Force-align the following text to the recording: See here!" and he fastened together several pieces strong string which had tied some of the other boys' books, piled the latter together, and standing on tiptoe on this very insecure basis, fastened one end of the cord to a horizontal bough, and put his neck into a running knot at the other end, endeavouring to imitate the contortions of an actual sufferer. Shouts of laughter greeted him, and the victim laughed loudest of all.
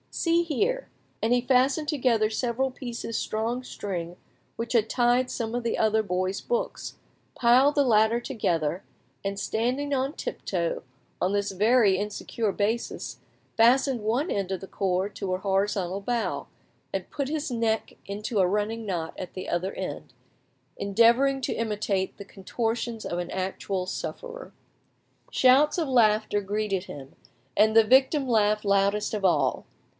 See 0.09 0.41
here!" 0.43 0.89
and 1.21 1.31
he 1.31 1.41
fastened 1.41 1.87
together 1.87 2.29
several 2.29 2.69
pieces 2.71 3.17
strong 3.17 3.63
string 3.63 4.17
which 4.55 4.73
had 4.73 4.89
tied 4.89 5.29
some 5.29 5.55
of 5.55 5.63
the 5.63 5.77
other 5.77 6.03
boys' 6.03 6.41
books, 6.41 6.95
piled 7.35 7.75
the 7.75 7.83
latter 7.83 8.19
together, 8.19 8.83
and 9.23 9.39
standing 9.39 9.93
on 9.93 10.13
tiptoe 10.13 10.83
on 11.21 11.31
this 11.31 11.51
very 11.51 11.97
insecure 11.97 12.51
basis, 12.51 13.19
fastened 13.55 14.01
one 14.01 14.29
end 14.31 14.51
of 14.51 14.59
the 14.59 14.67
cord 14.67 15.15
to 15.17 15.33
a 15.33 15.37
horizontal 15.37 16.01
bough, 16.01 16.47
and 16.91 17.09
put 17.11 17.29
his 17.29 17.49
neck 17.51 17.93
into 18.05 18.39
a 18.39 18.47
running 18.47 18.85
knot 18.87 19.13
at 19.19 19.33
the 19.33 19.47
other 19.47 19.71
end, 19.73 20.13
endeavouring 20.77 21.39
to 21.41 21.53
imitate 21.53 22.17
the 22.17 22.25
contortions 22.25 23.05
of 23.05 23.19
an 23.19 23.29
actual 23.31 23.85
sufferer. 23.85 24.51
Shouts 25.29 25.77
of 25.77 25.87
laughter 25.87 26.41
greeted 26.41 26.85
him, 26.85 27.15
and 27.55 27.75
the 27.75 27.83
victim 27.85 28.27
laughed 28.27 28.65
loudest 28.65 29.13
of 29.13 29.23
all. 29.23 29.63